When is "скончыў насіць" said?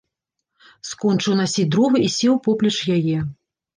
0.93-1.67